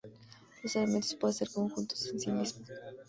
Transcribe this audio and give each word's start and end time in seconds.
Los 0.63 0.75
elementos 0.77 1.13
pueden 1.13 1.35
ser 1.35 1.49
conjuntos 1.51 2.07
en 2.09 2.19
sí 2.19 2.31
mismos. 2.31 2.67